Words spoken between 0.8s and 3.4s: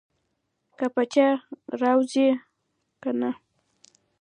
پچه راوځي کنه.